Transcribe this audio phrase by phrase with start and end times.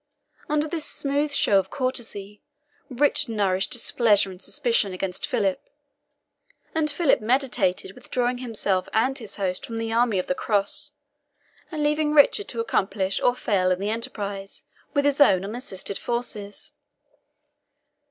[0.49, 2.41] Under this smooth show of courtesy,
[2.89, 5.61] Richard nourished displeasure and suspicion against Philip,
[6.73, 10.93] and Philip meditated withdrawing himself and his host from the army of the Cross,
[11.71, 14.63] and leaving Richard to accomplish or fail in the enterprise
[14.95, 16.71] with his own unassisted forces.